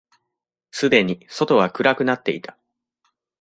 [0.71, 2.57] すでに外は暗くなっていた。